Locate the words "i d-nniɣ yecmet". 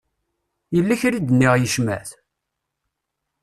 1.17-2.09